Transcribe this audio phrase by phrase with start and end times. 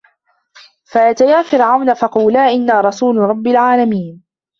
[0.83, 4.23] فَأتِيا فِرعَونَ فَقولا إِنّا رَسولُ رَبِّ العالَمينَ